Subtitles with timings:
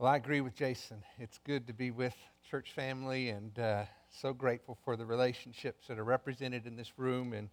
[0.00, 1.02] Well, I agree with Jason.
[1.18, 2.14] It's good to be with
[2.48, 7.32] church family and uh, so grateful for the relationships that are represented in this room
[7.32, 7.48] and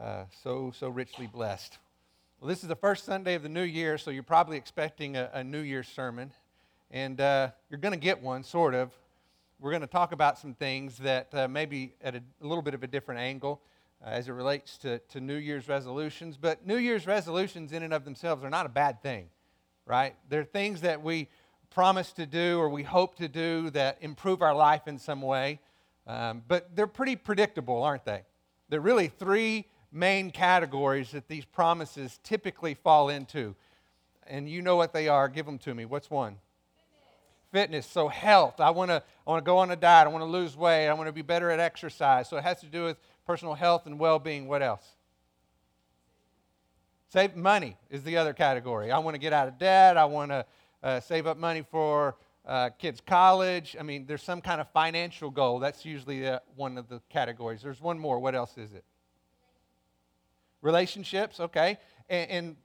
[0.00, 1.78] uh, so, so richly blessed.
[2.38, 5.28] Well, this is the first Sunday of the new year, so you're probably expecting a,
[5.32, 6.30] a New Year's sermon.
[6.92, 8.92] And uh, you're going to get one, sort of.
[9.58, 12.74] We're going to talk about some things that uh, maybe at a, a, little bit
[12.74, 13.60] of a different angle
[14.06, 16.36] uh, as it relates to, to New Year's resolutions.
[16.36, 19.30] But New Year's resolutions, in and of themselves, are not a bad thing,
[19.84, 20.14] right?
[20.28, 21.28] They're things that we
[21.76, 25.60] promise to do or we hope to do that improve our life in some way.
[26.06, 28.22] Um, but they're pretty predictable, aren't they?
[28.70, 33.54] There are really three main categories that these promises typically fall into.
[34.26, 35.28] And you know what they are.
[35.28, 35.84] Give them to me.
[35.84, 36.38] What's one?
[37.52, 37.84] Fitness.
[37.84, 38.58] So health.
[38.58, 40.06] I want to I want to go on a diet.
[40.06, 40.88] I want to lose weight.
[40.88, 42.26] I want to be better at exercise.
[42.26, 44.48] So it has to do with personal health and well-being.
[44.48, 44.96] What else?
[47.12, 48.90] Save money is the other category.
[48.90, 49.98] I want to get out of debt.
[49.98, 50.46] I want to
[50.82, 52.16] uh, save up money for
[52.46, 53.76] uh, kids' college.
[53.78, 55.58] I mean, there's some kind of financial goal.
[55.58, 57.62] That's usually uh, one of the categories.
[57.62, 58.18] There's one more.
[58.18, 58.84] What else is it?
[60.62, 61.78] Relationships, okay.
[62.08, 62.56] And, and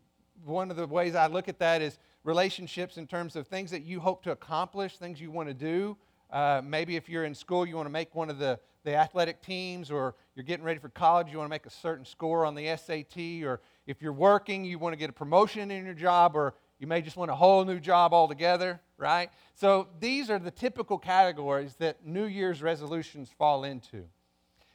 [0.46, 3.84] one of the ways I look at that is relationships in terms of things that
[3.84, 5.98] you hope to accomplish, things you want to do.
[6.32, 9.42] Uh, maybe if you're in school, you want to make one of the, the athletic
[9.42, 12.56] teams, or you're getting ready for college, you want to make a certain score on
[12.56, 16.36] the SAT, or if you're working, you want to get a promotion in your job,
[16.36, 19.30] or you may just want a whole new job altogether, right?
[19.54, 24.06] So these are the typical categories that New Year's resolutions fall into.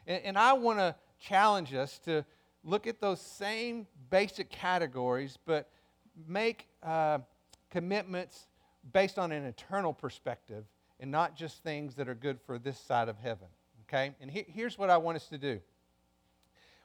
[0.07, 2.25] And, and I want to challenge us to
[2.63, 5.69] look at those same basic categories, but
[6.29, 7.19] make uh,
[7.71, 8.47] commitments
[8.93, 10.65] based on an eternal perspective
[11.01, 13.49] and not just things that are good for this side of heaven.
[13.89, 14.15] Okay?
[14.21, 15.61] And he, here's what I want us to do.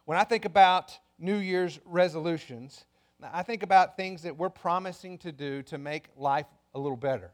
[0.04, 2.86] When I think about New Year's resolutions,
[3.30, 7.32] I think about things that we're promising to do to make life a little better.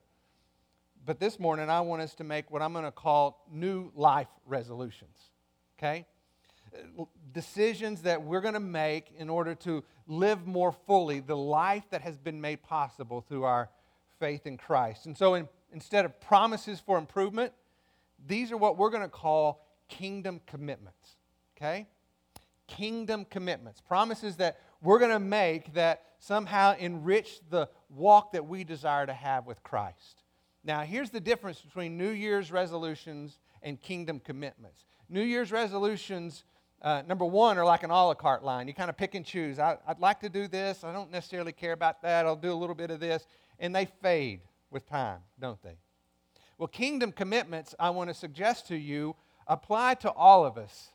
[1.05, 4.28] But this morning, I want us to make what I'm going to call new life
[4.47, 5.16] resolutions.
[5.78, 6.05] Okay?
[7.32, 12.03] Decisions that we're going to make in order to live more fully the life that
[12.03, 13.71] has been made possible through our
[14.19, 15.06] faith in Christ.
[15.06, 17.53] And so, in, instead of promises for improvement,
[18.27, 21.16] these are what we're going to call kingdom commitments.
[21.56, 21.87] Okay?
[22.66, 23.81] Kingdom commitments.
[23.81, 29.12] Promises that we're going to make that somehow enrich the walk that we desire to
[29.12, 30.22] have with Christ.
[30.65, 34.84] Now, here's the difference between New Year's resolutions and kingdom commitments.
[35.09, 36.44] New Year's resolutions,
[36.83, 38.69] uh, number one, are like an a la carte line.
[38.69, 39.59] You kind of pick and choose.
[39.59, 40.84] I, would like to do this.
[40.84, 42.27] I don't necessarily care about that.
[42.27, 43.27] I'll do a little bit of this.
[43.59, 44.41] And they fade
[44.71, 45.78] with time, don't they?
[46.59, 49.15] Well, kingdom commitments, I want to suggest to you,
[49.47, 50.91] apply to all of us.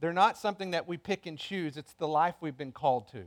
[0.00, 3.24] They're not something that we pick and choose, it's the life we've been called to.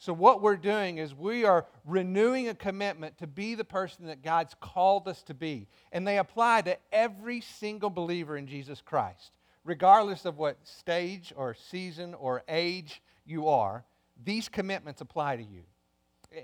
[0.00, 4.22] So, what we're doing is we are renewing a commitment to be the person that
[4.22, 5.68] God's called us to be.
[5.92, 9.32] And they apply to every single believer in Jesus Christ.
[9.62, 13.84] Regardless of what stage or season or age you are,
[14.24, 15.64] these commitments apply to you.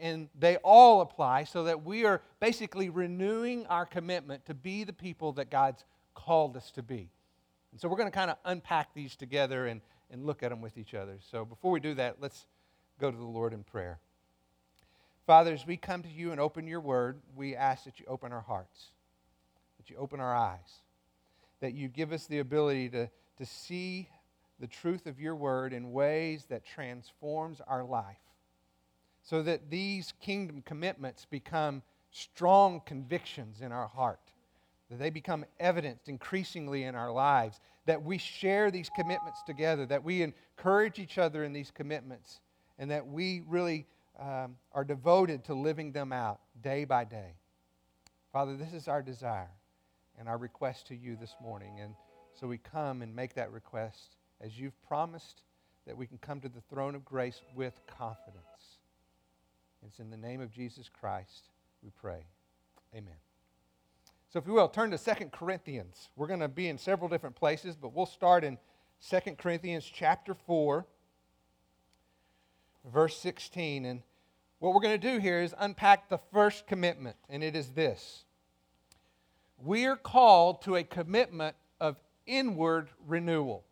[0.02, 4.92] And they all apply so that we are basically renewing our commitment to be the
[4.92, 5.82] people that God's
[6.14, 7.08] called us to be.
[7.76, 10.62] And so we're going to kind of unpack these together and, and look at them
[10.62, 11.18] with each other.
[11.30, 12.46] So before we do that, let's
[12.98, 13.98] go to the Lord in prayer.
[15.26, 18.32] Father, as we come to you and open your word, we ask that you open
[18.32, 18.92] our hearts,
[19.76, 20.80] that you open our eyes,
[21.60, 24.08] that you give us the ability to, to see
[24.58, 28.16] the truth of your word in ways that transforms our life
[29.22, 34.25] so that these kingdom commitments become strong convictions in our heart
[34.90, 40.04] that they become evidenced increasingly in our lives, that we share these commitments together, that
[40.04, 42.40] we encourage each other in these commitments,
[42.78, 43.86] and that we really
[44.20, 47.34] um, are devoted to living them out day by day.
[48.32, 49.50] Father, this is our desire
[50.18, 51.80] and our request to you this morning.
[51.80, 51.94] And
[52.38, 55.42] so we come and make that request as you've promised
[55.86, 58.44] that we can come to the throne of grace with confidence.
[59.86, 61.48] It's in the name of Jesus Christ
[61.82, 62.26] we pray.
[62.94, 63.25] Amen.
[64.28, 66.10] So, if you will, turn to Second Corinthians.
[66.16, 68.58] We're going to be in several different places, but we'll start in
[68.98, 70.84] Second Corinthians chapter 4,
[72.92, 73.84] verse 16.
[73.84, 74.02] And
[74.58, 78.24] what we're going to do here is unpack the first commitment, and it is this
[79.62, 81.96] We are called to a commitment of
[82.26, 83.64] inward renewal.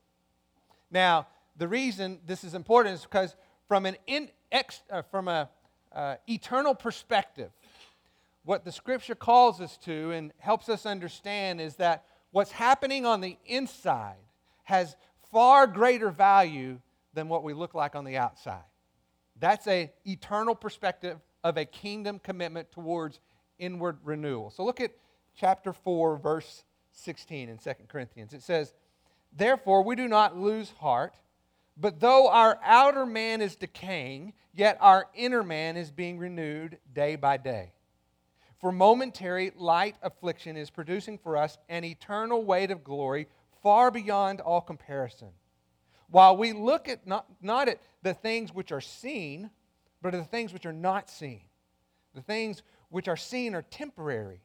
[0.91, 1.27] Now,
[1.57, 3.35] the reason this is important is because
[3.67, 5.49] from an in, ex, uh, from a
[5.93, 7.51] uh, eternal perspective,
[8.45, 13.21] what the scripture calls us to and helps us understand is that what's happening on
[13.21, 14.17] the inside
[14.65, 14.97] has
[15.33, 16.79] far greater value
[17.15, 18.65] than what we look like on the outside.
[19.39, 23.21] That's a eternal perspective of a kingdom commitment towards
[23.59, 24.51] inward renewal.
[24.51, 24.93] So look at
[25.37, 28.33] chapter 4, verse 16 in 2 Corinthians.
[28.33, 28.73] It says,
[29.37, 31.17] Therefore, we do not lose heart,
[31.77, 37.17] but though our outer man is decaying, yet our inner man is being renewed day
[37.17, 37.74] by day.
[38.65, 43.29] For momentary light affliction is producing for us an eternal weight of glory
[43.63, 45.29] far beyond all comparison.
[46.09, 49.51] While we look at not, not at the things which are seen,
[50.01, 51.43] but at the things which are not seen.
[52.15, 54.41] The things which are seen are temporary,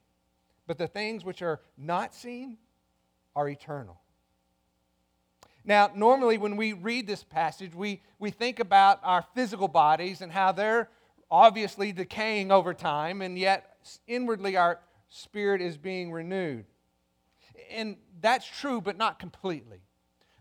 [0.67, 2.57] but the things which are not seen
[3.37, 4.01] are eternal.
[5.63, 10.29] Now, normally when we read this passage, we, we think about our physical bodies and
[10.29, 10.89] how they're
[11.31, 13.77] obviously decaying over time, and yet
[14.07, 14.79] inwardly our
[15.09, 16.65] spirit is being renewed.
[17.71, 19.79] And that's true, but not completely.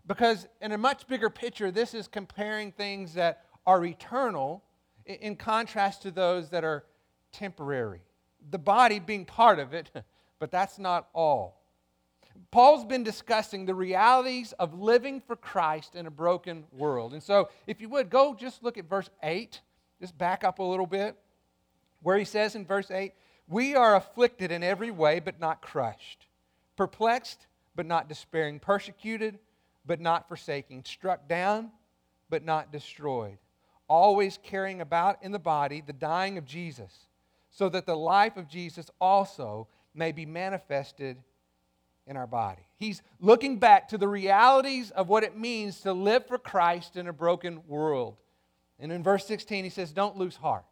[0.07, 4.63] Because in a much bigger picture, this is comparing things that are eternal
[5.05, 6.85] in contrast to those that are
[7.31, 8.01] temporary.
[8.49, 9.91] The body being part of it,
[10.39, 11.59] but that's not all.
[12.51, 17.13] Paul's been discussing the realities of living for Christ in a broken world.
[17.13, 19.59] And so, if you would, go just look at verse 8.
[19.99, 21.17] Just back up a little bit,
[22.01, 23.13] where he says in verse 8,
[23.49, 26.27] We are afflicted in every way, but not crushed,
[26.77, 29.39] perplexed, but not despairing, persecuted,
[29.85, 31.71] but not forsaking, struck down,
[32.29, 33.39] but not destroyed,
[33.87, 37.07] always carrying about in the body the dying of Jesus,
[37.49, 41.17] so that the life of Jesus also may be manifested
[42.05, 42.61] in our body.
[42.77, 47.07] He's looking back to the realities of what it means to live for Christ in
[47.07, 48.17] a broken world.
[48.79, 50.65] And in verse 16, he says, Don't lose heart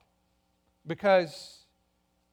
[0.85, 1.65] because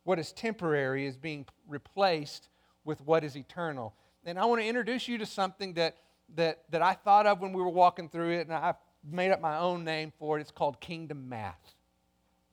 [0.04, 2.48] what is temporary is being replaced
[2.84, 3.94] with what is eternal.
[4.24, 5.96] And I want to introduce you to something that,
[6.36, 9.40] that, that I thought of when we were walking through it, and I made up
[9.40, 10.42] my own name for it.
[10.42, 11.74] It's called kingdom math.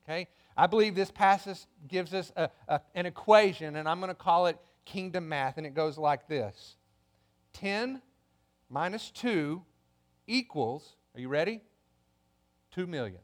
[0.04, 0.28] Okay?
[0.56, 1.58] I believe this passage
[1.88, 5.66] gives us a, a, an equation, and I'm going to call it kingdom math, and
[5.66, 6.76] it goes like this
[7.54, 8.02] 10
[8.68, 9.62] minus 2
[10.26, 11.60] equals, are you ready?
[12.74, 13.20] 2 million.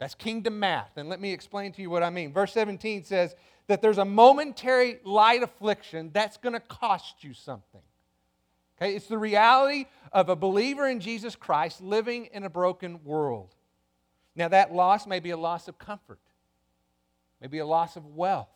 [0.00, 0.96] That's kingdom math.
[0.96, 2.32] And let me explain to you what I mean.
[2.32, 3.34] Verse 17 says
[3.66, 7.82] that there's a momentary light affliction that's going to cost you something.
[8.76, 8.96] Okay?
[8.96, 13.54] It's the reality of a believer in Jesus Christ living in a broken world.
[14.34, 16.20] Now, that loss may be a loss of comfort,
[17.42, 18.48] maybe a loss of wealth,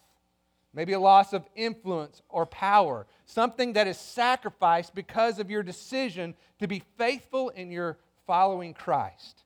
[0.73, 6.35] maybe a loss of influence or power, something that is sacrificed because of your decision
[6.59, 9.44] to be faithful in your following Christ.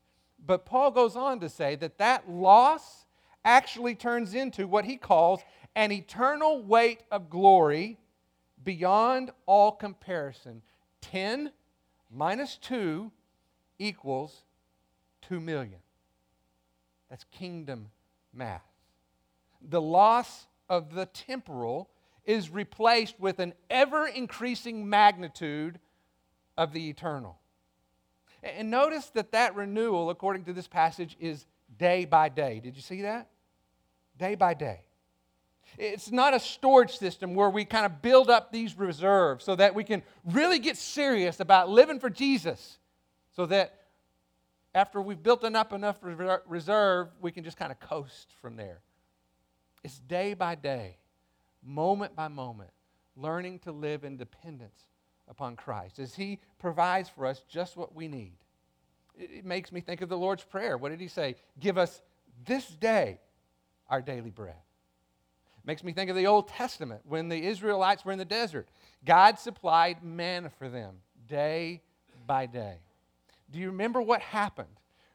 [0.49, 3.05] But Paul goes on to say that that loss
[3.45, 5.41] actually turns into what he calls
[5.77, 7.99] an eternal weight of glory
[8.65, 10.63] beyond all comparison.
[11.03, 11.53] 10
[12.11, 13.13] minus 2
[13.79, 14.43] equals
[15.21, 15.81] 2 million.
[17.11, 17.91] That's kingdom
[18.33, 18.65] math.
[19.61, 21.91] The loss of the temporal
[22.25, 25.79] is replaced with an ever increasing magnitude
[26.57, 27.39] of the eternal.
[28.43, 31.47] And notice that that renewal, according to this passage, is
[31.79, 32.61] day by day.
[32.61, 33.29] Did you see that?
[34.17, 34.83] Day by day.
[35.77, 39.75] It's not a storage system where we kind of build up these reserves so that
[39.75, 42.79] we can really get serious about living for Jesus.
[43.33, 43.75] So that
[44.75, 48.81] after we've built up enough reserve, we can just kind of coast from there.
[49.85, 50.97] It's day by day,
[51.63, 52.71] moment by moment,
[53.17, 54.88] learning to live in dependence
[55.31, 58.37] upon Christ as He provides for us just what we need.
[59.17, 60.77] It makes me think of the Lord's Prayer.
[60.77, 61.37] What did He say?
[61.59, 62.03] Give us
[62.47, 63.21] this day
[63.89, 64.55] our daily bread.
[64.55, 68.69] It makes me think of the Old Testament when the Israelites were in the desert.
[69.05, 70.97] God supplied manna for them
[71.29, 71.83] day
[72.27, 72.77] by day.
[73.51, 74.69] Do you remember what happened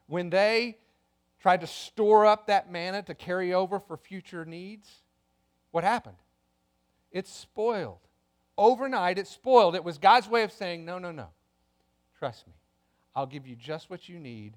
[0.06, 0.76] when they
[1.44, 4.88] tried to store up that manna to carry over for future needs,
[5.72, 6.16] what happened?
[7.12, 7.98] It spoiled.
[8.56, 9.74] Overnight, it spoiled.
[9.74, 11.28] It was God's way of saying, no, no, no.
[12.18, 12.52] Trust me.
[13.14, 14.56] I'll give you just what you need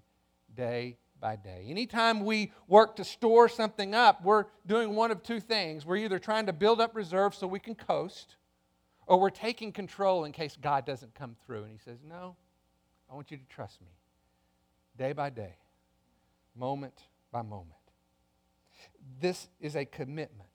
[0.56, 1.66] day by day.
[1.70, 5.86] Anytime we work to store something up, we're doing one of two things.
[5.86, 8.36] We're either trying to build up reserves so we can coast,
[9.06, 11.64] or we're taking control in case God doesn't come through.
[11.64, 12.36] And He says, No,
[13.12, 13.92] I want you to trust me
[14.98, 15.56] day by day
[16.58, 17.74] moment by moment.
[19.20, 20.47] This is a commitment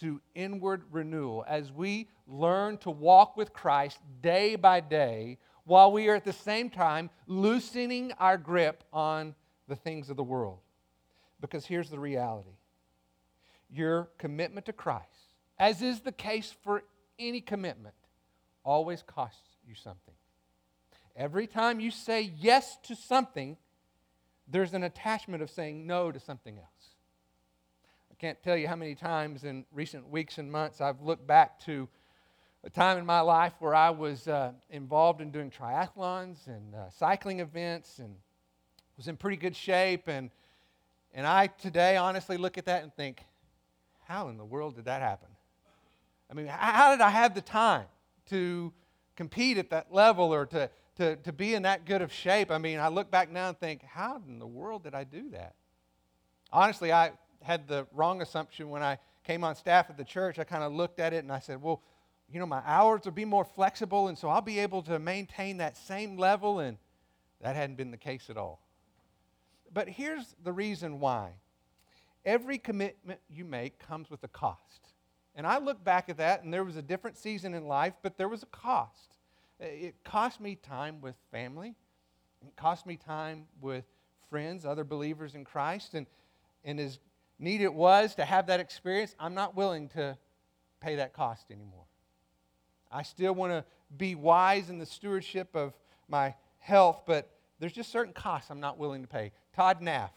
[0.00, 6.08] to inward renewal as we learn to walk with Christ day by day while we
[6.08, 9.34] are at the same time loosening our grip on
[9.68, 10.58] the things of the world.
[11.40, 12.50] Because here's the reality
[13.70, 16.84] your commitment to Christ, as is the case for
[17.18, 17.94] any commitment,
[18.64, 20.14] always costs you something.
[21.14, 23.56] Every time you say yes to something,
[24.46, 26.77] there's an attachment of saying no to something else.
[28.18, 31.88] Can't tell you how many times in recent weeks and months I've looked back to
[32.64, 36.90] a time in my life where I was uh, involved in doing triathlons and uh,
[36.90, 38.16] cycling events and
[38.96, 40.08] was in pretty good shape.
[40.08, 40.30] And,
[41.14, 43.22] and I today honestly look at that and think,
[44.08, 45.28] how in the world did that happen?
[46.28, 47.86] I mean, how did I have the time
[48.30, 48.72] to
[49.14, 52.50] compete at that level or to, to, to be in that good of shape?
[52.50, 55.30] I mean, I look back now and think, how in the world did I do
[55.30, 55.54] that?
[56.52, 60.38] Honestly, I had the wrong assumption when I came on staff at the church.
[60.38, 61.82] I kind of looked at it and I said, well,
[62.30, 65.58] you know, my hours will be more flexible, and so I'll be able to maintain
[65.58, 66.60] that same level.
[66.60, 66.76] And
[67.40, 68.60] that hadn't been the case at all.
[69.72, 71.30] But here's the reason why
[72.24, 74.92] every commitment you make comes with a cost.
[75.34, 78.18] And I look back at that, and there was a different season in life, but
[78.18, 79.14] there was a cost.
[79.60, 81.74] It cost me time with family,
[82.46, 83.84] it cost me time with
[84.28, 85.94] friends, other believers in Christ.
[85.94, 86.06] And,
[86.64, 86.98] and as
[87.38, 90.16] neat it was to have that experience, I'm not willing to
[90.80, 91.84] pay that cost anymore.
[92.90, 93.64] I still want to
[93.96, 95.74] be wise in the stewardship of
[96.08, 99.32] my health, but there's just certain costs I'm not willing to pay.
[99.54, 100.10] Todd Naff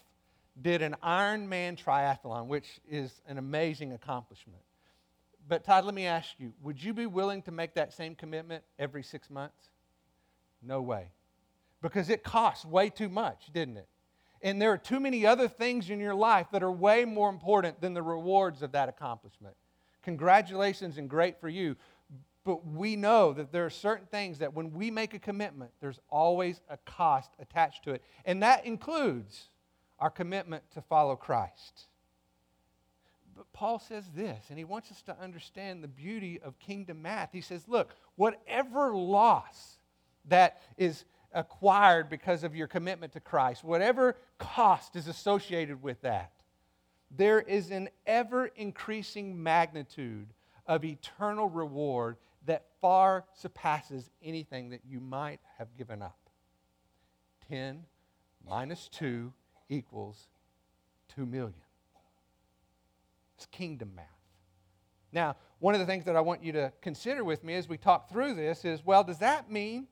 [0.61, 4.61] did an Ironman triathlon, which is an amazing accomplishment.
[5.47, 8.63] But, Todd, let me ask you would you be willing to make that same commitment
[8.77, 9.69] every six months?
[10.61, 11.11] No way.
[11.81, 13.87] Because it costs way too much, didn't it?
[14.43, 17.79] And there are too many other things in your life that are way more important
[17.79, 19.55] than the rewards of that accomplishment.
[20.03, 21.75] Congratulations and great for you.
[22.43, 25.99] But we know that there are certain things that when we make a commitment, there's
[26.09, 28.01] always a cost attached to it.
[28.25, 29.49] And that includes
[29.99, 31.85] our commitment to follow Christ.
[33.37, 37.29] But Paul says this, and he wants us to understand the beauty of kingdom math.
[37.31, 39.77] He says, look, whatever loss
[40.25, 46.31] that is acquired because of your commitment to Christ, whatever cost is associated with that,
[47.09, 50.33] there is an ever increasing magnitude
[50.65, 56.17] of eternal reward that far surpasses anything that you might have given up.
[57.49, 57.83] 10
[58.47, 59.31] minus 2
[59.69, 60.27] equals
[61.15, 61.53] 2 million.
[63.35, 64.05] It's kingdom math.
[65.11, 67.77] Now, one of the things that I want you to consider with me as we
[67.77, 69.87] talk through this is well, does that mean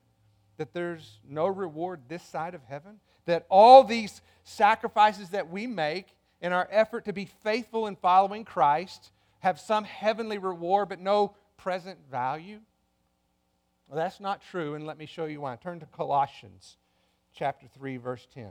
[0.59, 2.99] that there's no reward this side of heaven?
[3.25, 6.07] That all these sacrifices that we make
[6.41, 11.35] in our effort to be faithful in following Christ have some heavenly reward but no
[11.57, 12.59] present value?
[13.87, 15.55] Well, that's not true, and let me show you why.
[15.55, 16.77] Turn to Colossians
[17.33, 18.49] chapter 3, verse 10.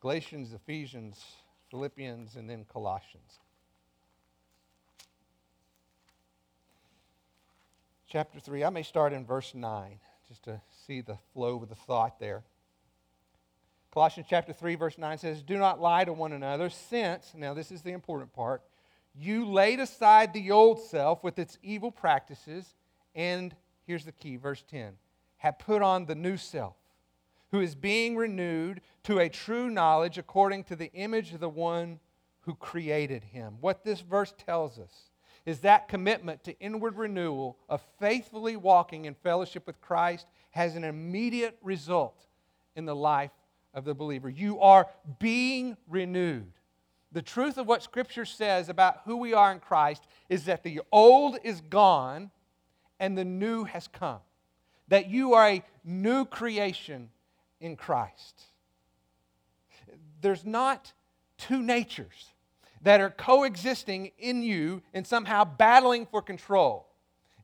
[0.00, 1.22] Galatians, Ephesians,
[1.70, 3.40] Philippians, and then Colossians.
[8.10, 11.76] Chapter 3, I may start in verse 9 just to see the flow of the
[11.76, 12.42] thought there.
[13.92, 17.70] Colossians chapter 3, verse 9 says, Do not lie to one another, since, now this
[17.70, 18.62] is the important part,
[19.14, 22.74] you laid aside the old self with its evil practices,
[23.14, 23.54] and
[23.86, 24.94] here's the key, verse 10
[25.36, 26.74] have put on the new self,
[27.52, 32.00] who is being renewed to a true knowledge according to the image of the one
[32.40, 33.56] who created him.
[33.60, 35.09] What this verse tells us
[35.46, 40.84] is that commitment to inward renewal of faithfully walking in fellowship with Christ has an
[40.84, 42.26] immediate result
[42.76, 43.30] in the life
[43.74, 44.28] of the believer.
[44.28, 46.52] You are being renewed.
[47.12, 50.80] The truth of what Scripture says about who we are in Christ is that the
[50.92, 52.30] old is gone
[53.00, 54.20] and the new has come.
[54.88, 57.10] That you are a new creation
[57.60, 58.42] in Christ.
[60.20, 60.92] There's not
[61.38, 62.32] two natures
[62.82, 66.86] that are coexisting in you and somehow battling for control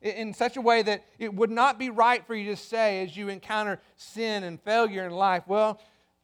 [0.01, 3.17] in such a way that it would not be right for you to say as
[3.17, 5.79] you encounter sin and failure in life, well,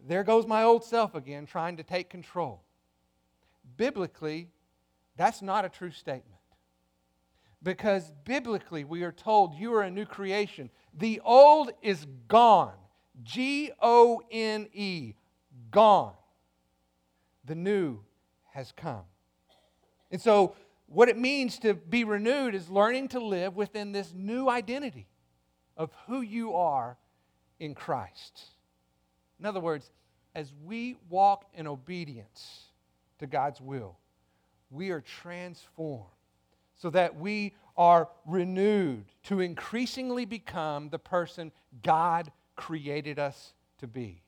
[0.05, 2.63] there goes my old self again trying to take control
[3.77, 4.49] biblically,
[5.17, 6.39] that's not a true statement.
[7.61, 10.69] Because biblically, we are told you are a new creation.
[10.93, 12.73] The old is gone.
[13.21, 15.13] G O N E,
[15.71, 16.13] gone.
[17.45, 17.99] The new
[18.53, 19.03] has come.
[20.09, 20.55] And so,
[20.87, 25.07] what it means to be renewed is learning to live within this new identity
[25.75, 26.97] of who you are
[27.59, 28.41] in Christ.
[29.39, 29.89] In other words,
[30.35, 32.69] as we walk in obedience,
[33.23, 33.97] to God's will.
[34.69, 36.09] We are transformed
[36.75, 44.21] so that we are renewed to increasingly become the person God created us to be.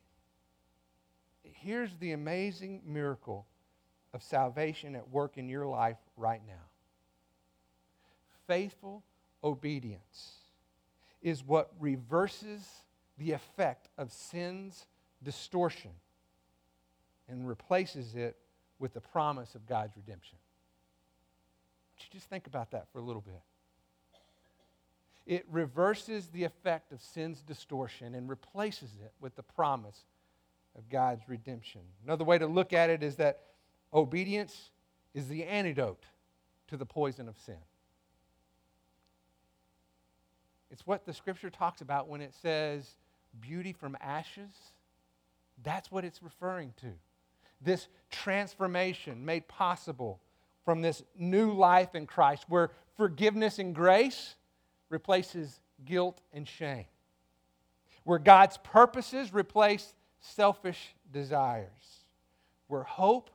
[1.42, 3.46] Here's the amazing miracle
[4.12, 6.64] of salvation at work in your life right now
[8.46, 9.02] faithful
[9.42, 10.36] obedience
[11.22, 12.66] is what reverses
[13.18, 14.86] the effect of sin's
[15.22, 15.90] distortion
[17.28, 18.36] and replaces it
[18.78, 20.38] with the promise of God's redemption.
[21.94, 23.40] Would you just think about that for a little bit?
[25.26, 30.04] It reverses the effect of sin's distortion and replaces it with the promise
[30.76, 31.80] of God's redemption.
[32.04, 33.40] Another way to look at it is that
[33.92, 34.70] obedience
[35.14, 36.04] is the antidote
[36.68, 37.56] to the poison of sin.
[40.70, 42.96] It's what the scripture talks about when it says
[43.40, 44.50] beauty from ashes.
[45.62, 46.88] That's what it's referring to.
[47.62, 50.20] This transformation made possible
[50.64, 54.34] from this new life in Christ, where forgiveness and grace
[54.90, 56.86] replaces guilt and shame,
[58.04, 62.04] where God's purposes replace selfish desires,
[62.66, 63.30] where hope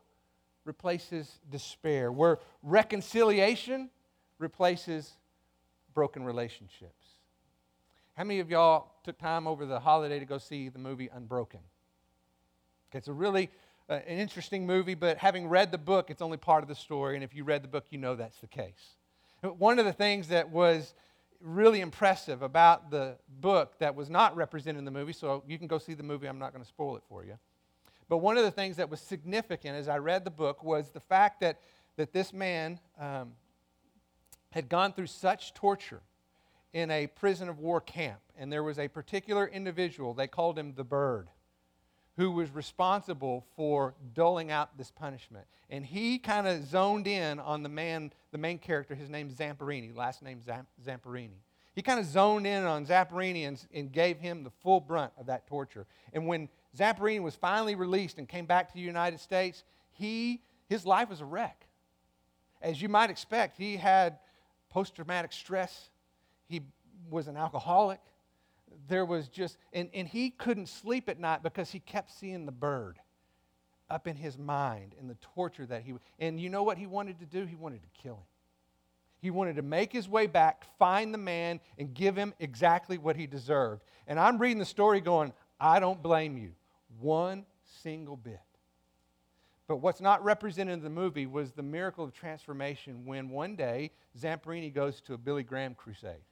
[0.71, 3.89] replaces despair, where reconciliation
[4.39, 5.11] replaces
[5.93, 7.05] broken relationships.
[8.13, 11.59] How many of y'all took time over the holiday to go see the movie Unbroken?
[12.93, 13.49] It's a really
[13.89, 17.15] uh, an interesting movie, but having read the book, it's only part of the story.
[17.15, 18.95] And if you read the book, you know that's the case.
[19.41, 20.93] One of the things that was
[21.41, 25.67] really impressive about the book that was not represented in the movie, so you can
[25.67, 27.37] go see the movie, I'm not going to spoil it for you.
[28.11, 30.99] But one of the things that was significant as I read the book was the
[30.99, 31.61] fact that,
[31.95, 33.31] that this man um,
[34.49, 36.01] had gone through such torture
[36.73, 38.19] in a prison of war camp.
[38.37, 41.29] And there was a particular individual, they called him the bird,
[42.17, 45.45] who was responsible for doling out this punishment.
[45.69, 49.95] And he kind of zoned in on the man, the main character, his name's Zamperini,
[49.95, 50.41] last name
[50.85, 51.39] Zamperini.
[51.73, 55.27] He kind of zoned in on Zamperini and, and gave him the full brunt of
[55.27, 55.87] that torture.
[56.11, 60.85] And when Zamperini was finally released and came back to the United States, he, his
[60.85, 61.65] life was a wreck.
[62.61, 64.19] As you might expect, he had
[64.69, 65.89] post traumatic stress
[66.51, 66.61] he
[67.09, 68.01] was an alcoholic.
[68.89, 72.51] There was just, and, and he couldn't sleep at night because he kept seeing the
[72.51, 72.99] bird
[73.89, 77.19] up in his mind and the torture that he, and you know what he wanted
[77.19, 77.45] to do?
[77.45, 78.23] He wanted to kill him.
[79.21, 83.15] He wanted to make his way back, find the man, and give him exactly what
[83.15, 83.83] he deserved.
[84.07, 86.51] And I'm reading the story going, I don't blame you
[86.99, 87.45] one
[87.81, 88.39] single bit.
[89.67, 93.91] But what's not represented in the movie was the miracle of transformation when one day
[94.19, 96.25] Zamperini goes to a Billy Graham crusade.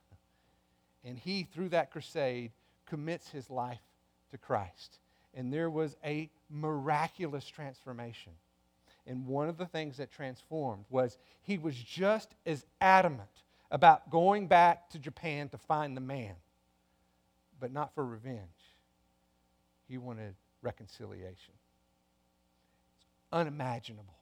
[1.05, 2.51] And he, through that crusade,
[2.85, 3.79] commits his life
[4.31, 4.99] to Christ.
[5.33, 8.33] And there was a miraculous transformation.
[9.07, 14.47] And one of the things that transformed was he was just as adamant about going
[14.47, 16.35] back to Japan to find the man,
[17.59, 18.39] but not for revenge.
[19.87, 21.53] He wanted reconciliation.
[22.97, 24.17] It's unimaginable,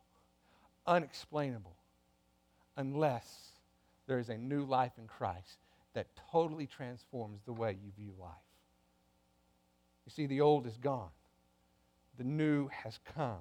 [0.85, 1.75] unexplainable,
[2.75, 3.51] unless
[4.07, 5.57] there is a new life in Christ
[5.93, 8.31] that totally transforms the way you view life.
[10.05, 11.09] You see, the old is gone,
[12.17, 13.39] the new has come.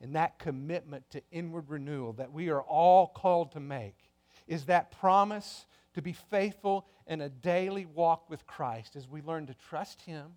[0.00, 3.96] And that commitment to inward renewal that we are all called to make
[4.46, 9.46] is that promise to be faithful in a daily walk with Christ as we learn
[9.46, 10.32] to trust Him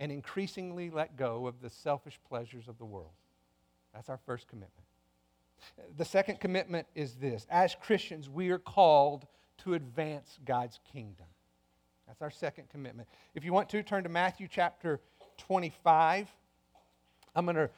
[0.00, 3.12] and increasingly let go of the selfish pleasures of the world.
[3.94, 4.72] That's our first commitment.
[5.98, 9.26] The second commitment is this as Christians, we are called
[9.58, 11.26] to advance God's kingdom.
[12.06, 13.08] That's our second commitment.
[13.34, 15.00] If you want to, turn to Matthew chapter
[15.36, 16.28] 25.
[17.36, 17.70] I'm going to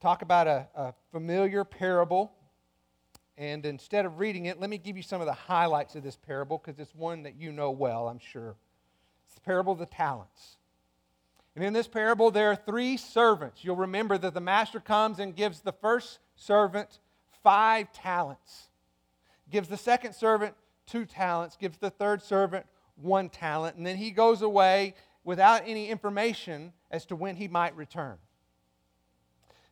[0.00, 2.32] talk about a, a, familiar parable.
[3.38, 6.16] And instead of reading it, let me give you some of the highlights of this
[6.16, 8.54] parable because it's one that you know well, I'm sure.
[9.26, 10.58] It's the parable of the talents.
[11.54, 13.64] And in this parable, there are three servants.
[13.64, 16.98] You'll remember that the master comes and gives the first servant
[17.42, 18.68] five talents,
[19.50, 20.54] gives the second servant
[20.86, 25.88] two talents, gives the third servant one talent, and then he goes away without any
[25.88, 28.16] information as to when he might return.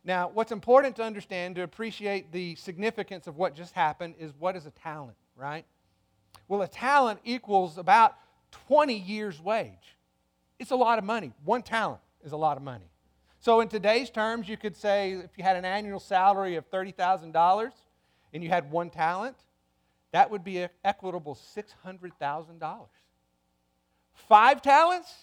[0.05, 4.55] Now, what's important to understand to appreciate the significance of what just happened is what
[4.55, 5.65] is a talent, right?
[6.47, 8.15] Well, a talent equals about
[8.67, 9.97] 20 years' wage.
[10.63, 11.33] It's a lot of money.
[11.43, 12.89] One talent is a lot of money.
[13.41, 17.71] So, in today's terms, you could say if you had an annual salary of $30,000
[18.33, 19.35] and you had one talent,
[20.13, 22.85] that would be an equitable $600,000.
[24.13, 25.13] Five talents?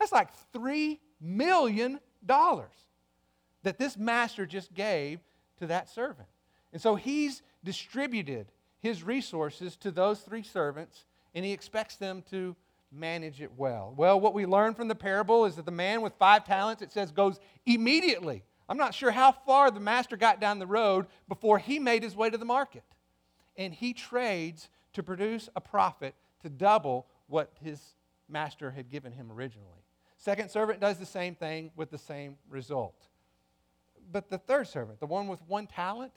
[0.00, 5.20] That's like $3 million that this master just gave
[5.60, 6.28] to that servant.
[6.72, 8.48] And so he's distributed
[8.80, 11.04] his resources to those three servants,
[11.36, 12.56] and he expects them to
[12.92, 13.94] manage it well.
[13.96, 16.92] Well, what we learn from the parable is that the man with five talents, it
[16.92, 18.42] says, goes immediately.
[18.68, 22.16] I'm not sure how far the master got down the road before he made his
[22.16, 22.84] way to the market
[23.56, 27.94] and he trades to produce a profit to double what his
[28.28, 29.84] master had given him originally.
[30.16, 33.08] Second servant does the same thing with the same result.
[34.12, 36.12] but the third servant, the one with one talent,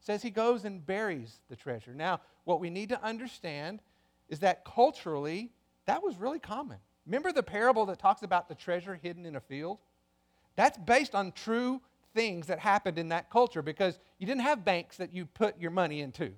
[0.00, 1.94] says he goes and buries the treasure.
[1.94, 3.80] Now, what we need to understand
[4.28, 5.52] is that culturally,
[5.86, 6.78] that was really common.
[7.06, 9.78] Remember the parable that talks about the treasure hidden in a field?
[10.56, 11.80] That's based on true
[12.14, 15.70] things that happened in that culture because you didn't have banks that you put your
[15.70, 16.32] money into.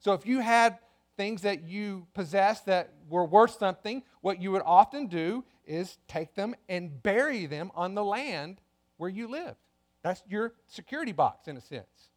[0.00, 0.78] So if you had
[1.16, 6.34] things that you possessed that were worth something, what you would often do is take
[6.34, 8.60] them and bury them on the land
[8.96, 9.56] where you lived.
[10.02, 12.10] That's your security box, in a sense.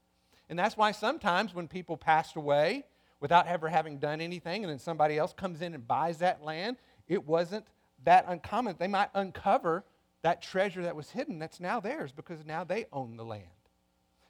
[0.50, 2.86] And that's why sometimes when people passed away
[3.22, 6.76] without ever having done anything, and then somebody else comes in and buys that land,
[7.08, 7.66] it wasn't
[8.04, 8.76] that uncommon.
[8.78, 9.86] They might uncover
[10.24, 13.46] that treasure that was hidden that's now theirs because now they own the land.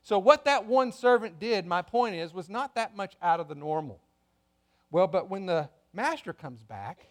[0.03, 3.47] So, what that one servant did, my point is, was not that much out of
[3.47, 3.99] the normal.
[4.89, 7.05] Well, but when the master comes back,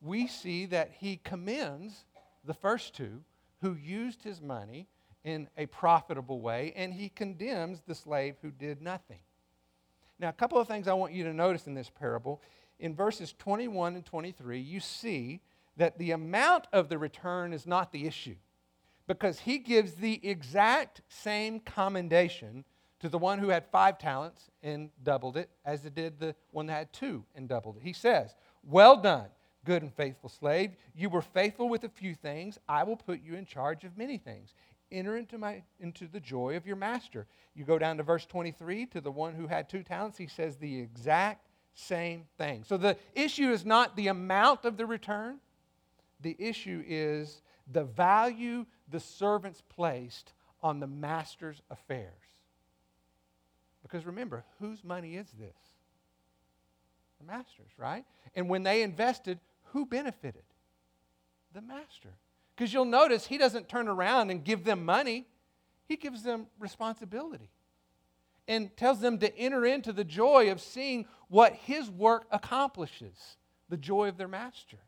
[0.00, 2.04] we see that he commends
[2.44, 3.22] the first two
[3.60, 4.86] who used his money
[5.24, 9.18] in a profitable way, and he condemns the slave who did nothing.
[10.18, 12.42] Now, a couple of things I want you to notice in this parable.
[12.78, 15.40] In verses 21 and 23, you see
[15.76, 18.36] that the amount of the return is not the issue
[19.06, 22.64] because he gives the exact same commendation
[22.98, 26.66] to the one who had five talents and doubled it as it did the one
[26.66, 27.82] that had two and doubled it.
[27.82, 29.28] He says, Well done,
[29.64, 30.72] good and faithful slave.
[30.94, 32.58] You were faithful with a few things.
[32.68, 34.54] I will put you in charge of many things.
[34.92, 37.26] Enter into, my, into the joy of your master.
[37.54, 40.16] You go down to verse 23 to the one who had two talents.
[40.16, 42.64] He says the exact same thing.
[42.64, 45.38] So the issue is not the amount of the return,
[46.20, 52.12] the issue is the value the servants placed on the master's affairs.
[53.82, 55.56] Because remember, whose money is this?
[57.20, 58.04] The master's, right?
[58.34, 59.38] And when they invested,
[59.72, 60.42] who benefited?
[61.54, 62.10] The master.
[62.56, 65.26] Because you'll notice he doesn't turn around and give them money,
[65.86, 67.50] he gives them responsibility
[68.48, 73.36] and tells them to enter into the joy of seeing what his work accomplishes
[73.68, 74.78] the joy of their master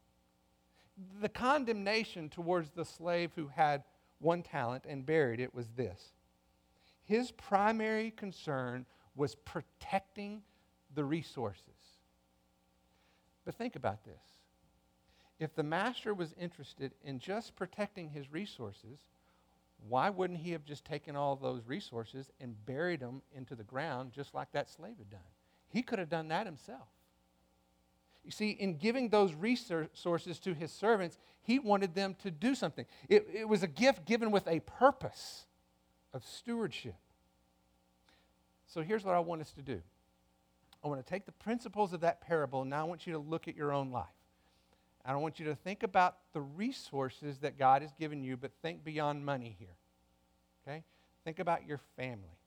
[1.20, 3.84] the condemnation towards the slave who had
[4.18, 6.12] one talent and buried it was this
[7.08, 8.84] his primary concern
[9.16, 10.42] was protecting
[10.94, 11.62] the resources.
[13.46, 14.14] But think about this.
[15.38, 18.98] If the master was interested in just protecting his resources,
[19.88, 24.12] why wouldn't he have just taken all those resources and buried them into the ground
[24.12, 25.20] just like that slave had done?
[25.68, 26.88] He could have done that himself.
[28.24, 32.84] You see, in giving those resources to his servants, he wanted them to do something.
[33.08, 35.46] It, it was a gift given with a purpose
[36.12, 36.96] of stewardship.
[38.66, 39.80] So here's what I want us to do
[40.84, 43.18] I want to take the principles of that parable, and now I want you to
[43.18, 44.06] look at your own life.
[45.08, 48.50] I don't want you to think about the resources that God has given you, but
[48.60, 49.74] think beyond money here.
[50.62, 50.84] Okay?
[51.24, 52.38] Think about your family.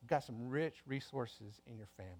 [0.00, 2.14] You've got some rich resources in your family.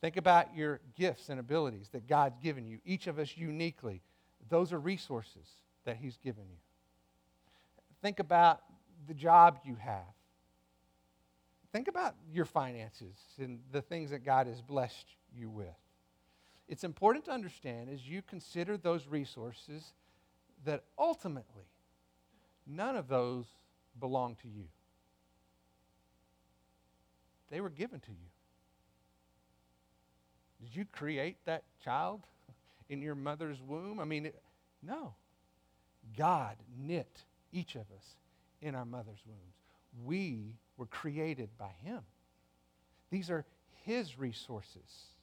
[0.00, 4.00] Think about your gifts and abilities that God's given you, each of us uniquely.
[4.48, 5.46] Those are resources
[5.84, 6.56] that He's given you.
[8.00, 8.62] Think about
[9.06, 10.14] the job you have.
[11.70, 15.04] Think about your finances and the things that God has blessed
[15.36, 15.66] you with.
[16.68, 19.92] It's important to understand as you consider those resources
[20.64, 21.64] that ultimately
[22.66, 23.46] none of those
[23.98, 24.64] belong to you.
[27.50, 28.28] They were given to you.
[30.60, 32.20] Did you create that child
[32.90, 34.00] in your mother's womb?
[34.00, 34.42] I mean, it,
[34.82, 35.14] no.
[36.16, 38.16] God knit each of us
[38.60, 39.54] in our mother's wombs.
[40.04, 42.00] We were created by Him.
[43.10, 43.46] These are
[43.84, 45.14] His resources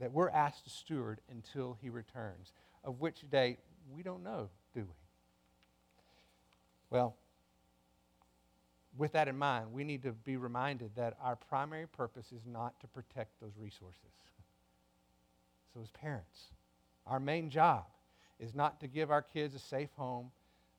[0.00, 2.52] that we're asked to steward until He returns,
[2.82, 3.58] of which day
[3.94, 4.94] we don't know, do we?
[6.90, 7.16] Well,
[8.96, 12.78] with that in mind, we need to be reminded that our primary purpose is not
[12.80, 14.00] to protect those resources.
[15.72, 16.52] So, as parents,
[17.04, 17.86] our main job
[18.38, 20.30] is not to give our kids a safe home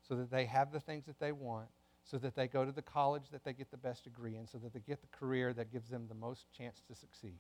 [0.08, 1.68] so that they have the things that they want,
[2.06, 4.58] so that they go to the college that they get the best degree in, so
[4.60, 7.40] that they get the career that gives them the most chance to succeed.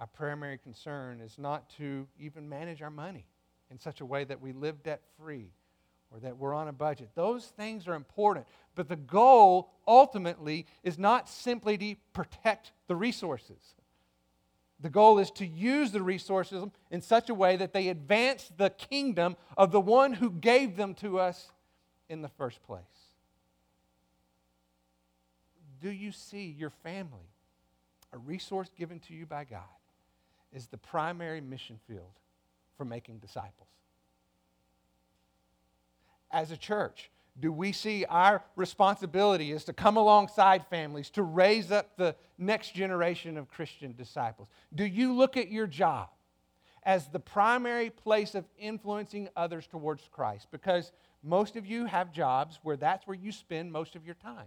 [0.00, 3.26] Our primary concern is not to even manage our money
[3.70, 5.52] in such a way that we live debt free
[6.10, 7.10] or that we're on a budget.
[7.14, 8.46] Those things are important.
[8.74, 13.74] But the goal ultimately is not simply to protect the resources.
[14.80, 18.70] The goal is to use the resources in such a way that they advance the
[18.70, 21.52] kingdom of the one who gave them to us
[22.08, 22.80] in the first place.
[25.82, 27.28] Do you see your family,
[28.14, 29.60] a resource given to you by God,
[30.52, 32.12] is the primary mission field
[32.76, 33.68] for making disciples?
[36.30, 37.10] as a church?
[37.38, 42.74] Do we see our responsibility is to come alongside families to raise up the next
[42.74, 44.48] generation of Christian disciples?
[44.74, 46.08] Do you look at your job
[46.82, 50.48] as the primary place of influencing others towards Christ?
[50.50, 54.46] Because most of you have jobs where that's where you spend most of your time.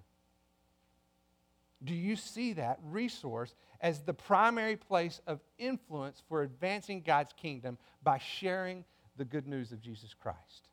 [1.84, 7.78] Do you see that resource as the primary place of influence for advancing God's kingdom
[8.02, 8.86] by sharing
[9.18, 10.70] the good news of Jesus Christ?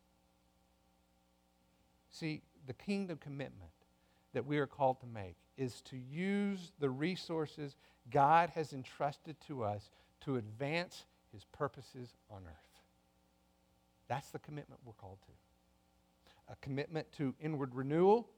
[2.10, 3.70] See, the kingdom commitment
[4.32, 7.76] that we are called to make is to use the resources
[8.10, 9.90] God has entrusted to us
[10.22, 12.82] to advance his purposes on earth.
[14.08, 16.52] That's the commitment we're called to.
[16.52, 18.28] A commitment to inward renewal,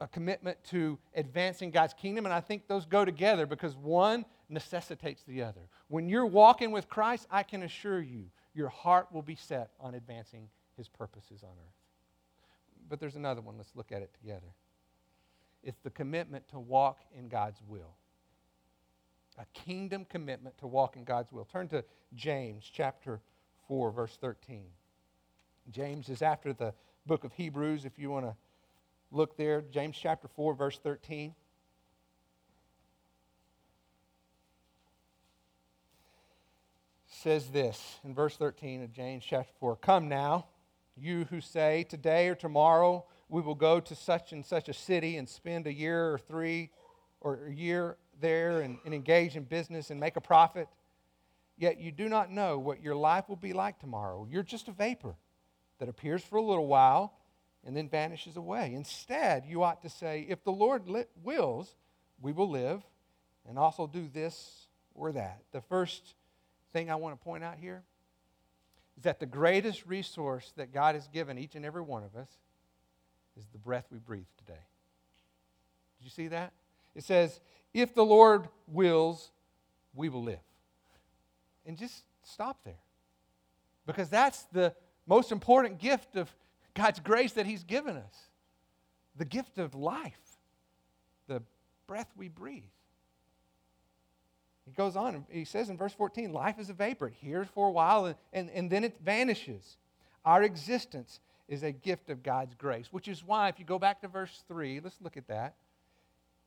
[0.00, 5.22] a commitment to advancing God's kingdom, and I think those go together because one necessitates
[5.24, 5.60] the other.
[5.88, 9.94] When you're walking with Christ, I can assure you, your heart will be set on
[9.94, 11.78] advancing his purposes on earth
[12.88, 13.56] but there's another one.
[13.56, 14.46] Let's look at it together.
[15.62, 17.94] It's the commitment to walk in God's will.
[19.38, 21.44] A kingdom commitment to walk in God's will.
[21.44, 23.20] Turn to James chapter
[23.68, 24.64] 4, verse 13.
[25.70, 26.72] James is after the
[27.06, 28.34] book of Hebrews, if you want to
[29.10, 29.62] look there.
[29.70, 31.34] James chapter 4, verse 13.
[37.06, 40.46] Says this in verse 13 of James chapter 4 Come now
[40.96, 45.16] you who say, Today or tomorrow we will go to such and such a city
[45.16, 46.70] and spend a year or three
[47.20, 50.68] or a year there and, and engage in business and make a profit,
[51.56, 54.26] yet you do not know what your life will be like tomorrow.
[54.30, 55.14] You're just a vapor
[55.78, 57.17] that appears for a little while
[57.64, 58.72] and then vanishes away.
[58.74, 60.84] Instead, you ought to say, If the Lord
[61.22, 61.74] wills,
[62.20, 62.82] we will live
[63.48, 65.42] and also do this or that.
[65.52, 66.14] The first
[66.72, 67.82] thing I want to point out here
[68.96, 72.28] is that the greatest resource that God has given each and every one of us
[73.36, 74.58] is the breath we breathe today.
[75.98, 76.52] Did you see that?
[76.94, 77.40] It says,
[77.72, 79.30] if the Lord wills,
[79.94, 80.38] we will live.
[81.64, 82.80] And just stop there.
[83.86, 84.74] Because that's the
[85.06, 86.34] most important gift of
[86.78, 88.14] God's grace that He's given us
[89.16, 90.38] the gift of life,
[91.26, 91.42] the
[91.88, 92.62] breath we breathe.
[94.64, 97.08] He goes on, he says in verse 14, life is a vapor.
[97.08, 99.78] It here for a while and, and, and then it vanishes.
[100.24, 104.02] Our existence is a gift of God's grace, which is why, if you go back
[104.02, 105.54] to verse 3, let's look at that.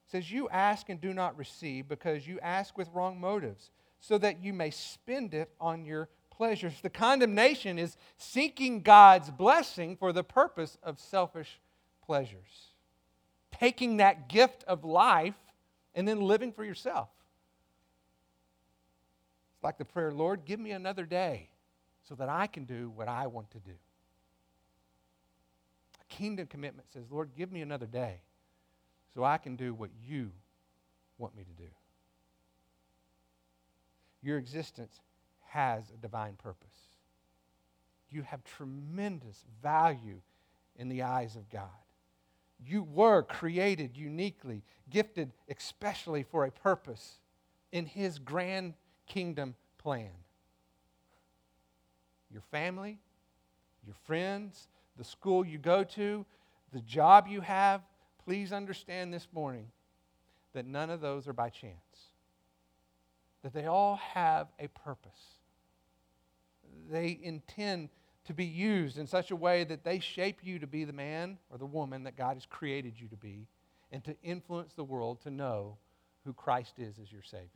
[0.07, 4.17] It says, You ask and do not receive because you ask with wrong motives, so
[4.19, 6.73] that you may spend it on your pleasures.
[6.81, 11.59] The condemnation is seeking God's blessing for the purpose of selfish
[12.03, 12.69] pleasures.
[13.51, 15.35] Taking that gift of life
[15.93, 17.09] and then living for yourself
[19.55, 21.49] It's like the prayer, Lord, give me another day
[22.07, 23.73] so that I can do what I want to do.
[26.01, 28.21] A kingdom commitment says, Lord, give me another day
[29.13, 30.31] so I can do what you
[31.17, 31.69] want me to do.
[34.23, 34.99] Your existence
[35.51, 36.67] has a divine purpose.
[38.09, 40.21] You have tremendous value
[40.77, 41.69] in the eyes of God.
[42.65, 47.19] You were created uniquely, gifted especially for a purpose
[47.71, 48.75] in His grand
[49.07, 50.11] kingdom plan.
[52.31, 52.99] Your family,
[53.85, 56.25] your friends, the school you go to,
[56.71, 57.81] the job you have,
[58.23, 59.67] please understand this morning
[60.53, 61.75] that none of those are by chance.
[63.43, 65.40] That they all have a purpose.
[66.91, 67.89] They intend
[68.25, 71.37] to be used in such a way that they shape you to be the man
[71.49, 73.47] or the woman that God has created you to be
[73.91, 75.77] and to influence the world to know
[76.25, 77.47] who Christ is as your Savior.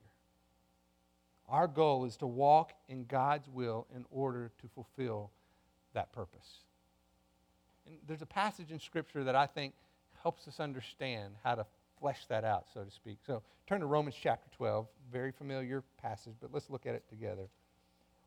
[1.47, 5.31] Our goal is to walk in God's will in order to fulfill
[5.93, 6.61] that purpose.
[7.85, 9.73] And there's a passage in Scripture that I think
[10.23, 11.65] helps us understand how to
[11.99, 13.19] flesh that out, so to speak.
[13.27, 17.47] So turn to Romans chapter 12, very familiar passage, but let's look at it together.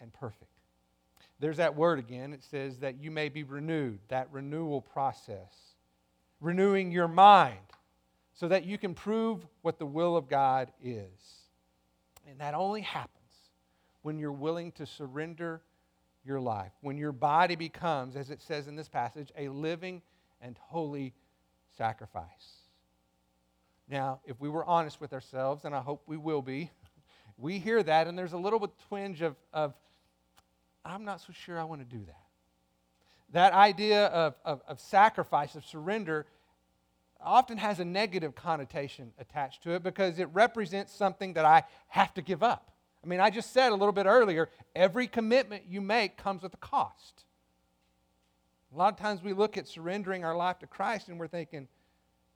[0.00, 0.50] and perfect.
[1.38, 2.32] There's that word again.
[2.32, 5.52] It says that you may be renewed, that renewal process.
[6.40, 7.58] Renewing your mind
[8.32, 11.46] so that you can prove what the will of God is.
[12.28, 13.12] And that only happens
[14.02, 15.62] when you're willing to surrender
[16.24, 16.72] your life.
[16.80, 20.02] When your body becomes, as it says in this passage, a living
[20.40, 21.14] and holy
[21.76, 22.24] sacrifice.
[23.88, 26.70] Now, if we were honest with ourselves, and I hope we will be,
[27.38, 29.74] we hear that and there's a little bit twinge of, of
[30.86, 32.22] I'm not so sure I want to do that.
[33.32, 36.26] That idea of, of, of sacrifice, of surrender,
[37.20, 42.14] often has a negative connotation attached to it because it represents something that I have
[42.14, 42.70] to give up.
[43.02, 46.54] I mean, I just said a little bit earlier every commitment you make comes with
[46.54, 47.24] a cost.
[48.74, 51.68] A lot of times we look at surrendering our life to Christ and we're thinking,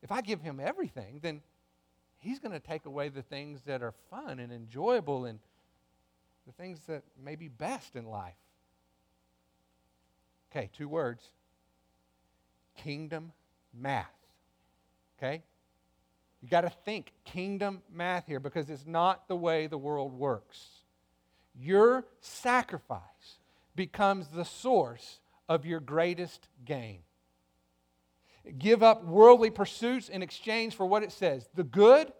[0.02, 1.42] if I give him everything, then
[2.18, 5.38] he's going to take away the things that are fun and enjoyable and
[6.50, 8.34] the things that may be best in life.
[10.50, 11.22] Okay, two words
[12.76, 13.32] kingdom
[13.74, 14.06] math.
[15.18, 15.42] Okay?
[16.40, 20.66] You got to think kingdom math here because it's not the way the world works.
[21.54, 23.38] Your sacrifice
[23.76, 27.00] becomes the source of your greatest gain.
[28.58, 32.12] Give up worldly pursuits in exchange for what it says the good,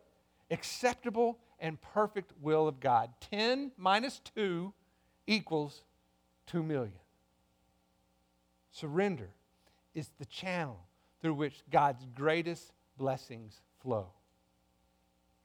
[0.51, 3.11] acceptable, and perfect will of God.
[3.31, 4.73] 10 minus 2
[5.27, 5.83] equals
[6.46, 6.92] 2 million.
[8.73, 9.31] Surrender
[9.94, 10.81] is the channel
[11.20, 14.09] through which God's greatest blessings flow.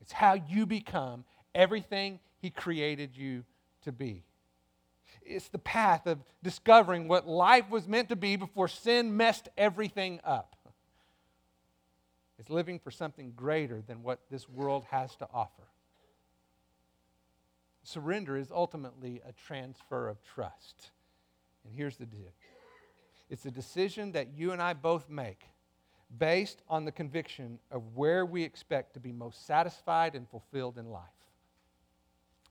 [0.01, 3.43] It's how you become everything He created you
[3.84, 4.23] to be.
[5.21, 10.19] It's the path of discovering what life was meant to be before sin messed everything
[10.23, 10.56] up.
[12.38, 15.63] It's living for something greater than what this world has to offer.
[17.86, 20.89] Surrender is ultimately a transfer of trust.
[21.63, 22.34] And here's the deal
[23.30, 25.45] it's a decision that you and I both make
[26.17, 30.89] based on the conviction of where we expect to be most satisfied and fulfilled in
[30.89, 31.04] life.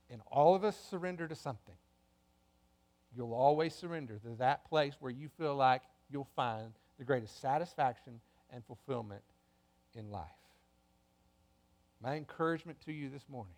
[0.09, 1.75] And all of us surrender to something.
[3.15, 8.21] You'll always surrender to that place where you feel like you'll find the greatest satisfaction
[8.51, 9.23] and fulfillment
[9.95, 10.29] in life.
[12.01, 13.55] My encouragement to you this morning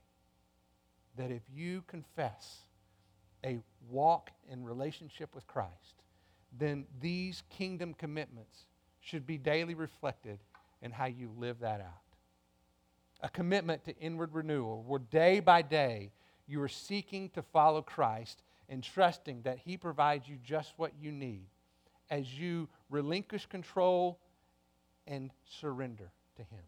[1.17, 2.59] that if you confess
[3.45, 6.03] a walk in relationship with Christ,
[6.57, 8.65] then these kingdom commitments
[9.01, 10.39] should be daily reflected
[10.81, 12.03] in how you live that out.
[13.21, 16.11] A commitment to inward renewal, where day by day
[16.47, 21.11] you are seeking to follow Christ and trusting that He provides you just what you
[21.11, 21.47] need
[22.09, 24.19] as you relinquish control
[25.07, 26.63] and surrender to Him.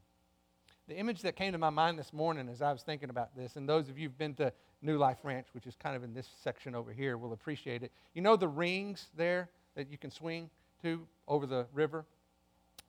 [0.90, 3.58] The image that came to my mind this morning as I was thinking about this,
[3.58, 6.16] and those of you who've been to New Life Ranch, which is kind of in
[6.16, 7.92] this section over here, will appreciate it.
[8.16, 10.50] You know the rings there that you can swing
[10.82, 12.06] to over the river?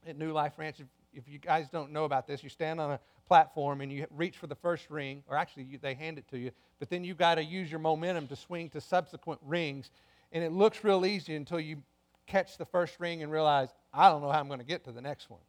[0.06, 2.92] at New Life Ranch, if, if you guys don't know about this, you stand on
[2.92, 6.26] a platform and you reach for the first ring, or actually you, they hand it
[6.28, 9.90] to you, but then you've got to use your momentum to swing to subsequent rings.
[10.32, 11.82] And it looks real easy until you
[12.26, 14.92] catch the first ring and realize, I don't know how I'm going to get to
[14.92, 15.40] the next one.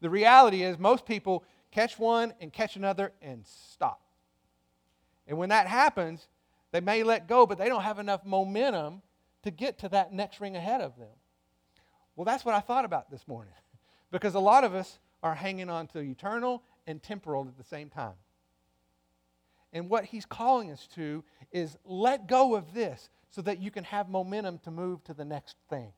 [0.00, 4.02] The reality is, most people catch one and catch another and stop.
[5.26, 6.26] And when that happens,
[6.72, 9.02] they may let go, but they don't have enough momentum
[9.42, 11.08] to get to that next ring ahead of them.
[12.16, 13.54] Well, that's what I thought about this morning.
[14.12, 17.88] Because a lot of us are hanging on to eternal and temporal at the same
[17.88, 18.14] time.
[19.72, 23.84] And what he's calling us to is let go of this so that you can
[23.84, 25.92] have momentum to move to the next thing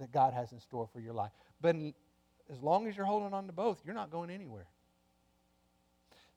[0.00, 1.32] that God has in store for your life.
[1.60, 1.76] But
[2.50, 4.66] as long as you're holding on to both, you're not going anywhere.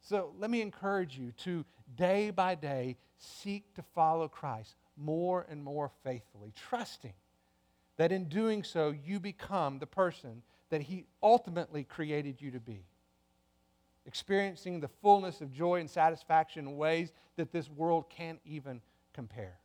[0.02, 1.64] So let me encourage you to
[1.96, 7.14] day by day seek to follow Christ more and more faithfully, trusting
[7.98, 12.86] that in doing so you become the person that He ultimately created you to be.
[14.08, 18.82] Experiencing the fullness of joy and satisfaction in ways that this world can't even
[19.14, 19.60] compare.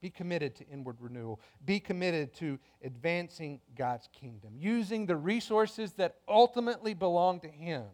[0.00, 1.40] Be committed to inward renewal.
[1.64, 7.84] Be committed to advancing God's kingdom, using the resources that ultimately belong to Him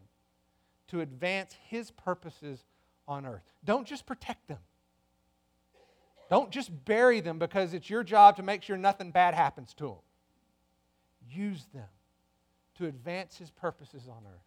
[0.89, 2.65] to advance His purposes
[3.09, 3.43] on earth.
[3.65, 4.59] Don't just protect them.
[6.29, 9.85] Don't just bury them because it's your job to make sure nothing bad happens to
[9.85, 9.97] them
[11.31, 11.89] use them
[12.77, 14.41] to advance his purposes on earth.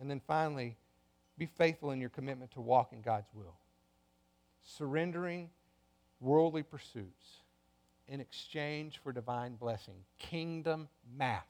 [0.00, 0.76] And then finally,
[1.36, 3.56] be faithful in your commitment to walk in God's will.
[4.62, 5.50] Surrendering
[6.20, 7.42] worldly pursuits
[8.06, 9.94] in exchange for divine blessing.
[10.18, 11.46] Kingdom math.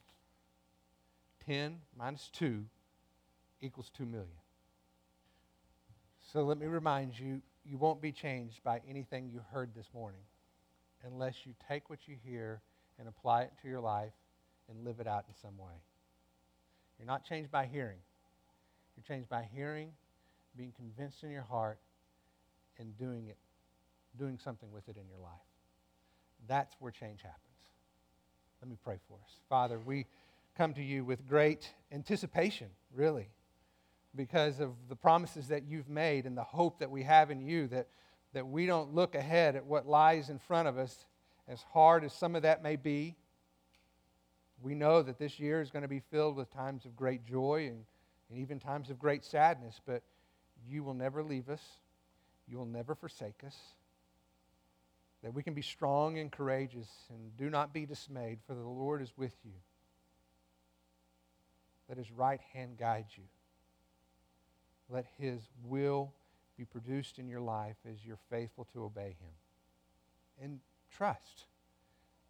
[1.45, 2.65] 10 minus 2
[3.61, 4.27] equals 2 million.
[6.33, 10.21] So let me remind you you won't be changed by anything you heard this morning
[11.05, 12.61] unless you take what you hear
[12.97, 14.13] and apply it to your life
[14.69, 15.73] and live it out in some way.
[16.97, 17.99] You're not changed by hearing.
[18.95, 19.91] You're changed by hearing,
[20.57, 21.79] being convinced in your heart,
[22.77, 23.37] and doing it
[24.17, 25.31] doing something with it in your life.
[26.47, 27.43] That's where change happens.
[28.61, 29.31] Let me pray for us.
[29.47, 30.05] Father, we
[30.57, 33.29] come to you with great anticipation, really,
[34.15, 37.67] because of the promises that you've made and the hope that we have in you,
[37.67, 37.87] that,
[38.33, 41.05] that we don't look ahead at what lies in front of us,
[41.47, 43.15] as hard as some of that may be.
[44.61, 47.67] We know that this year is going to be filled with times of great joy
[47.67, 47.85] and,
[48.29, 50.03] and even times of great sadness, but
[50.67, 51.61] you will never leave us.
[52.47, 53.55] You will never forsake us.
[55.23, 59.01] That we can be strong and courageous and do not be dismayed, for the Lord
[59.01, 59.53] is with you.
[61.87, 63.23] Let his right hand guide you.
[64.89, 66.13] Let his will
[66.57, 69.33] be produced in your life as you're faithful to obey him.
[70.41, 70.59] And
[70.91, 71.45] trust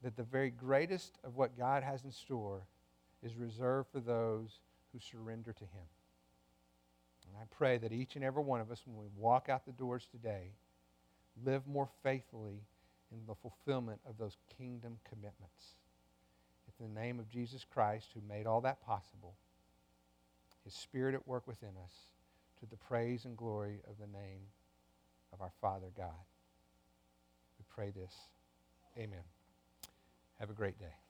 [0.03, 2.62] that the very greatest of what God has in store
[3.24, 4.60] is reserved for those
[4.91, 5.88] who surrender to him.
[7.28, 9.72] And I pray that each and every one of us, when we walk out the
[9.72, 10.51] doors today,
[11.45, 12.64] live more faithfully
[13.12, 15.76] in the fulfillment of those kingdom commitments.
[16.80, 19.34] In the name of Jesus Christ, who made all that possible,
[20.64, 21.93] his Spirit at work within us,
[22.60, 24.41] to the praise and glory of the name
[25.34, 26.26] of our Father God.
[27.57, 28.14] We pray this.
[28.97, 29.24] Amen.
[30.39, 31.09] Have a great day.